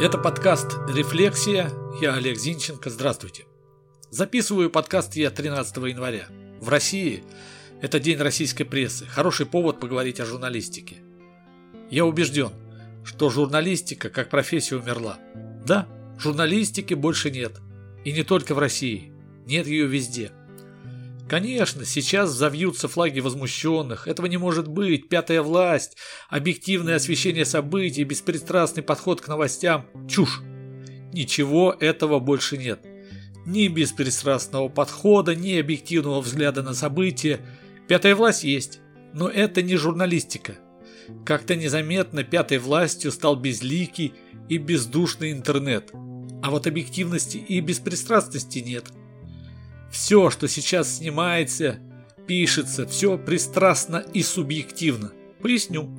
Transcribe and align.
Это 0.00 0.16
подкаст 0.16 0.78
«Рефлексия». 0.88 1.70
Я 2.00 2.14
Олег 2.14 2.38
Зинченко. 2.38 2.88
Здравствуйте. 2.88 3.44
Записываю 4.08 4.70
подкаст 4.70 5.14
я 5.14 5.30
13 5.30 5.76
января. 5.76 6.26
В 6.58 6.70
России 6.70 7.22
это 7.82 8.00
день 8.00 8.16
российской 8.16 8.64
прессы. 8.64 9.04
Хороший 9.04 9.44
повод 9.44 9.78
поговорить 9.78 10.18
о 10.18 10.24
журналистике. 10.24 11.02
Я 11.90 12.06
убежден, 12.06 12.48
что 13.04 13.28
журналистика 13.28 14.08
как 14.08 14.30
профессия 14.30 14.76
умерла. 14.76 15.18
Да, 15.66 15.86
журналистики 16.18 16.94
больше 16.94 17.30
нет. 17.30 17.60
И 18.02 18.12
не 18.12 18.22
только 18.22 18.54
в 18.54 18.58
России. 18.58 19.12
Нет 19.44 19.66
ее 19.66 19.86
везде. 19.86 20.32
Конечно, 21.30 21.84
сейчас 21.84 22.30
завьются 22.30 22.88
флаги 22.88 23.20
возмущенных. 23.20 24.08
Этого 24.08 24.26
не 24.26 24.36
может 24.36 24.66
быть. 24.66 25.08
Пятая 25.08 25.42
власть, 25.42 25.96
объективное 26.28 26.96
освещение 26.96 27.44
событий, 27.44 28.02
беспристрастный 28.02 28.82
подход 28.82 29.20
к 29.20 29.28
новостям. 29.28 29.86
Чушь. 30.08 30.40
Ничего 31.12 31.72
этого 31.78 32.18
больше 32.18 32.58
нет. 32.58 32.80
Ни 33.46 33.68
беспристрастного 33.68 34.68
подхода, 34.68 35.36
ни 35.36 35.54
объективного 35.54 36.20
взгляда 36.20 36.64
на 36.64 36.74
события. 36.74 37.38
Пятая 37.86 38.16
власть 38.16 38.42
есть. 38.42 38.80
Но 39.14 39.28
это 39.28 39.62
не 39.62 39.76
журналистика. 39.76 40.56
Как-то 41.24 41.54
незаметно 41.54 42.24
пятой 42.24 42.58
властью 42.58 43.12
стал 43.12 43.36
безликий 43.36 44.14
и 44.48 44.58
бездушный 44.58 45.30
интернет. 45.30 45.92
А 46.42 46.50
вот 46.50 46.66
объективности 46.66 47.36
и 47.36 47.60
беспристрастности 47.60 48.58
нет– 48.58 48.86
все, 49.90 50.30
что 50.30 50.48
сейчас 50.48 50.96
снимается, 50.96 51.78
пишется, 52.26 52.86
все 52.86 53.18
пристрастно 53.18 54.04
и 54.14 54.22
субъективно. 54.22 55.12
Поясню. 55.42 55.90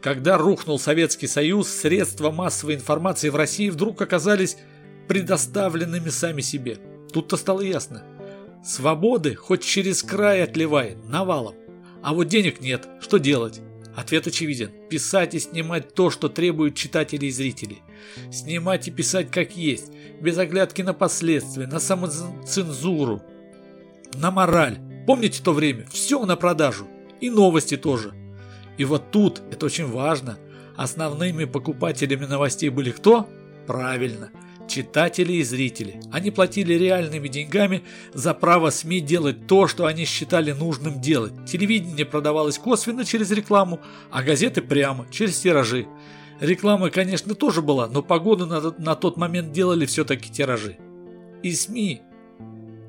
Когда 0.00 0.38
рухнул 0.38 0.78
Советский 0.78 1.26
Союз, 1.26 1.68
средства 1.68 2.30
массовой 2.30 2.76
информации 2.76 3.30
в 3.30 3.36
России 3.36 3.68
вдруг 3.68 4.00
оказались 4.00 4.56
предоставленными 5.08 6.08
сами 6.08 6.40
себе. 6.40 6.78
Тут-то 7.12 7.36
стало 7.36 7.62
ясно. 7.62 8.04
Свободы 8.64 9.34
хоть 9.34 9.64
через 9.64 10.02
край 10.02 10.42
отливает, 10.42 11.04
навалом. 11.08 11.54
А 12.02 12.14
вот 12.14 12.28
денег 12.28 12.60
нет, 12.60 12.86
что 13.00 13.18
делать? 13.18 13.60
Ответ 13.98 14.28
очевиден. 14.28 14.70
Писать 14.88 15.34
и 15.34 15.40
снимать 15.40 15.92
то, 15.92 16.08
что 16.08 16.28
требуют 16.28 16.76
читатели 16.76 17.26
и 17.26 17.32
зрители. 17.32 17.78
Снимать 18.30 18.86
и 18.86 18.92
писать 18.92 19.28
как 19.28 19.56
есть, 19.56 19.90
без 20.20 20.38
оглядки 20.38 20.82
на 20.82 20.94
последствия, 20.94 21.66
на 21.66 21.80
самоцензуру, 21.80 23.20
на 24.14 24.30
мораль. 24.30 24.78
Помните 25.04 25.42
то 25.42 25.52
время? 25.52 25.84
Все 25.90 26.24
на 26.24 26.36
продажу. 26.36 26.86
И 27.20 27.28
новости 27.28 27.76
тоже. 27.76 28.14
И 28.76 28.84
вот 28.84 29.10
тут, 29.10 29.42
это 29.50 29.66
очень 29.66 29.86
важно, 29.86 30.38
основными 30.76 31.44
покупателями 31.44 32.24
новостей 32.24 32.68
были 32.68 32.92
кто? 32.92 33.28
Правильно– 33.66 34.30
читатели 34.68 35.34
и 35.34 35.42
зрители. 35.42 36.00
Они 36.12 36.30
платили 36.30 36.74
реальными 36.74 37.28
деньгами 37.28 37.82
за 38.14 38.34
право 38.34 38.70
СМИ 38.70 39.00
делать 39.00 39.46
то, 39.46 39.66
что 39.66 39.86
они 39.86 40.04
считали 40.04 40.52
нужным 40.52 41.00
делать. 41.00 41.32
Телевидение 41.46 42.06
продавалось 42.06 42.58
косвенно 42.58 43.04
через 43.04 43.30
рекламу, 43.30 43.80
а 44.10 44.22
газеты 44.22 44.62
прямо, 44.62 45.06
через 45.10 45.40
тиражи. 45.40 45.86
Реклама, 46.40 46.90
конечно, 46.90 47.34
тоже 47.34 47.62
была, 47.62 47.88
но 47.88 48.02
погоду 48.02 48.46
на, 48.46 48.74
на 48.78 48.94
тот 48.94 49.16
момент 49.16 49.50
делали 49.52 49.86
все-таки 49.86 50.30
тиражи. 50.30 50.76
И 51.42 51.52
СМИ, 51.52 52.02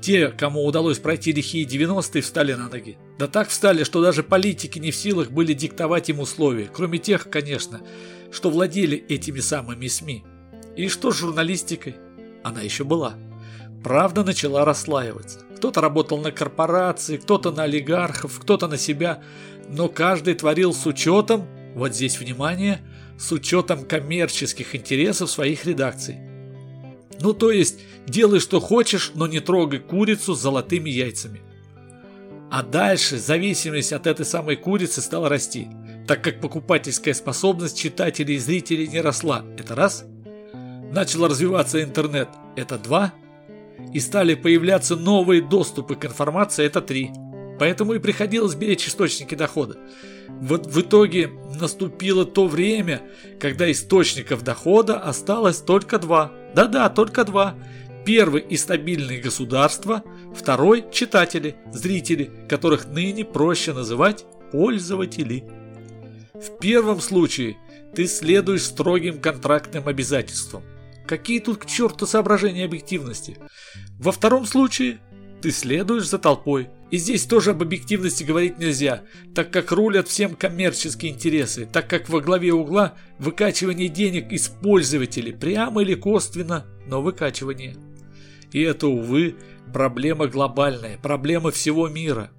те, 0.00 0.28
кому 0.28 0.64
удалось 0.64 0.98
пройти 0.98 1.32
лихие 1.32 1.64
90-е, 1.64 2.22
встали 2.22 2.54
на 2.54 2.68
ноги. 2.68 2.98
Да 3.18 3.28
так 3.28 3.48
встали, 3.48 3.84
что 3.84 4.02
даже 4.02 4.22
политики 4.22 4.78
не 4.78 4.90
в 4.90 4.96
силах 4.96 5.30
были 5.30 5.54
диктовать 5.54 6.08
им 6.08 6.20
условия, 6.20 6.68
кроме 6.72 6.98
тех, 6.98 7.30
конечно, 7.30 7.80
что 8.30 8.50
владели 8.50 8.96
этими 9.08 9.40
самыми 9.40 9.86
СМИ. 9.86 10.24
И 10.76 10.88
что 10.88 11.10
с 11.10 11.18
журналистикой? 11.18 11.96
Она 12.42 12.62
еще 12.62 12.84
была. 12.84 13.14
Правда 13.84 14.24
начала 14.24 14.64
расслаиваться. 14.64 15.40
Кто-то 15.56 15.80
работал 15.80 16.18
на 16.18 16.32
корпорации, 16.32 17.18
кто-то 17.18 17.52
на 17.52 17.64
олигархов, 17.64 18.40
кто-то 18.40 18.68
на 18.68 18.78
себя, 18.78 19.22
но 19.68 19.88
каждый 19.88 20.34
творил 20.34 20.72
с 20.72 20.86
учетом, 20.86 21.46
вот 21.74 21.94
здесь 21.94 22.18
внимание, 22.18 22.80
с 23.18 23.30
учетом 23.32 23.84
коммерческих 23.84 24.74
интересов 24.74 25.30
своих 25.30 25.64
редакций. 25.66 26.18
Ну 27.20 27.32
то 27.32 27.50
есть, 27.50 27.80
делай 28.06 28.40
что 28.40 28.58
хочешь, 28.58 29.12
но 29.14 29.26
не 29.26 29.40
трогай 29.40 29.78
курицу 29.78 30.34
с 30.34 30.40
золотыми 30.40 30.90
яйцами. 30.90 31.42
А 32.50 32.62
дальше 32.62 33.18
зависимость 33.18 33.92
от 33.92 34.06
этой 34.06 34.26
самой 34.26 34.56
курицы 34.56 35.00
стала 35.00 35.28
расти, 35.28 35.68
так 36.08 36.24
как 36.24 36.40
покупательская 36.40 37.14
способность 37.14 37.78
читателей 37.78 38.36
и 38.36 38.38
зрителей 38.38 38.88
не 38.88 39.00
росла. 39.00 39.44
Это 39.58 39.74
раз– 39.74 40.04
начал 40.92 41.26
развиваться 41.26 41.82
интернет, 41.82 42.28
это 42.56 42.78
два, 42.78 43.12
и 43.92 44.00
стали 44.00 44.34
появляться 44.34 44.96
новые 44.96 45.42
доступы 45.42 45.96
к 45.96 46.04
информации, 46.04 46.64
это 46.64 46.80
три. 46.80 47.10
Поэтому 47.58 47.94
и 47.94 47.98
приходилось 47.98 48.54
беречь 48.54 48.88
источники 48.88 49.34
дохода. 49.34 49.76
Вот 50.28 50.66
в 50.66 50.80
итоге 50.80 51.30
наступило 51.60 52.24
то 52.24 52.46
время, 52.46 53.02
когда 53.38 53.70
источников 53.70 54.42
дохода 54.42 54.98
осталось 54.98 55.58
только 55.58 55.98
два. 55.98 56.32
Да-да, 56.54 56.88
только 56.88 57.24
два. 57.24 57.54
Первый 58.04 58.42
и 58.42 58.56
стабильные 58.56 59.20
государства, 59.20 60.02
второй– 60.34 60.84
читатели, 60.92 61.54
зрители, 61.72 62.30
которых 62.48 62.86
ныне 62.86 63.24
проще 63.24 63.72
называть 63.72 64.24
пользователи. 64.50 65.44
В 66.34 66.58
первом 66.58 67.00
случае 67.00 67.56
ты 67.94 68.06
следуешь 68.06 68.64
строгим 68.64 69.20
контрактным 69.20 69.86
обязательствам. 69.86 70.64
Какие 71.06 71.40
тут 71.40 71.58
к 71.58 71.66
черту 71.66 72.06
соображения 72.06 72.64
объективности? 72.64 73.36
Во 73.98 74.12
втором 74.12 74.46
случае 74.46 75.00
ты 75.40 75.50
следуешь 75.50 76.08
за 76.08 76.18
толпой. 76.18 76.68
И 76.90 76.98
здесь 76.98 77.24
тоже 77.24 77.52
об 77.52 77.62
объективности 77.62 78.22
говорить 78.22 78.58
нельзя, 78.58 79.02
так 79.34 79.50
как 79.50 79.72
рулят 79.72 80.08
всем 80.08 80.36
коммерческие 80.36 81.10
интересы, 81.10 81.66
так 81.70 81.88
как 81.88 82.10
во 82.10 82.20
главе 82.20 82.52
угла 82.52 82.94
выкачивание 83.18 83.88
денег 83.88 84.30
из 84.30 84.48
пользователей, 84.48 85.32
прямо 85.32 85.82
или 85.82 85.94
косвенно, 85.94 86.66
но 86.86 87.00
выкачивание. 87.00 87.76
И 88.52 88.60
это, 88.60 88.88
увы, 88.88 89.36
проблема 89.72 90.26
глобальная, 90.26 90.98
проблема 90.98 91.50
всего 91.50 91.88
мира. 91.88 92.30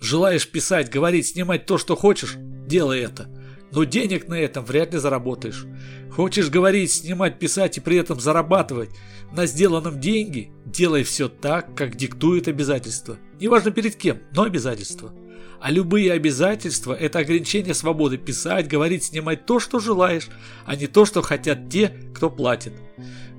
Желаешь 0.00 0.48
писать, 0.48 0.90
говорить, 0.90 1.28
снимать 1.28 1.66
то, 1.66 1.76
что 1.76 1.94
хочешь? 1.94 2.36
Делай 2.66 3.00
это 3.00 3.28
но 3.72 3.84
денег 3.84 4.28
на 4.28 4.34
этом 4.34 4.64
вряд 4.64 4.92
ли 4.92 4.98
заработаешь. 4.98 5.66
Хочешь 6.10 6.50
говорить, 6.50 6.92
снимать, 6.92 7.38
писать 7.38 7.78
и 7.78 7.80
при 7.80 7.96
этом 7.96 8.20
зарабатывать 8.20 8.90
на 9.32 9.46
сделанном 9.46 9.98
деньги? 9.98 10.52
Делай 10.66 11.04
все 11.04 11.28
так, 11.28 11.74
как 11.74 11.96
диктует 11.96 12.48
обязательство. 12.48 13.18
Неважно 13.40 13.70
перед 13.70 13.96
кем, 13.96 14.18
но 14.32 14.42
обязательство. 14.42 15.12
А 15.58 15.70
любые 15.70 16.12
обязательства– 16.12 16.92
это 17.00 17.20
ограничение 17.20 17.72
свободы 17.72 18.18
писать, 18.18 18.68
говорить, 18.68 19.04
снимать 19.04 19.46
то, 19.46 19.58
что 19.58 19.78
желаешь, 19.78 20.28
а 20.66 20.76
не 20.76 20.86
то, 20.86 21.06
что 21.06 21.22
хотят 21.22 21.70
те, 21.70 21.88
кто 22.14 22.28
платит. 22.28 22.74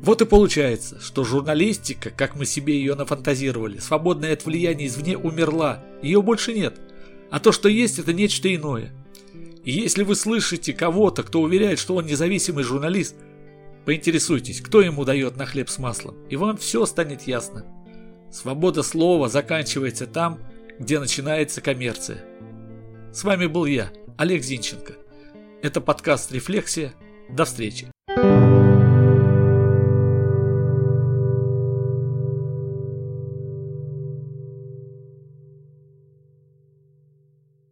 Вот 0.00 0.22
и 0.22 0.26
получается, 0.26 1.00
что 1.00 1.24
журналистика, 1.24 2.10
как 2.10 2.36
мы 2.36 2.46
себе 2.46 2.74
ее 2.74 2.94
нафантазировали, 2.94 3.78
свободная 3.78 4.34
от 4.34 4.44
влияния 4.44 4.86
извне, 4.86 5.16
умерла. 5.16 5.82
Ее 6.02 6.22
больше 6.22 6.52
нет. 6.52 6.78
А 7.30 7.40
то, 7.40 7.52
что 7.52 7.68
есть, 7.68 7.98
это 7.98 8.12
нечто 8.12 8.54
иное– 8.54 8.92
и 9.64 9.72
если 9.72 10.02
вы 10.02 10.14
слышите 10.14 10.72
кого-то, 10.72 11.22
кто 11.22 11.40
уверяет, 11.40 11.78
что 11.78 11.96
он 11.96 12.06
независимый 12.06 12.64
журналист, 12.64 13.16
поинтересуйтесь, 13.84 14.60
кто 14.60 14.80
ему 14.80 15.04
дает 15.04 15.36
на 15.36 15.46
хлеб 15.46 15.68
с 15.68 15.78
маслом, 15.78 16.16
и 16.28 16.36
вам 16.36 16.56
все 16.56 16.86
станет 16.86 17.22
ясно. 17.22 17.64
Свобода 18.30 18.82
слова 18.82 19.28
заканчивается 19.28 20.06
там, 20.06 20.40
где 20.78 20.98
начинается 20.98 21.60
коммерция. 21.60 22.24
С 23.12 23.24
вами 23.24 23.46
был 23.46 23.66
я, 23.66 23.92
Олег 24.16 24.42
Зинченко. 24.42 24.94
Это 25.62 25.80
подкаст 25.80 26.32
«Рефлексия». 26.32 26.94
До 27.28 27.44
встречи. 27.44 27.90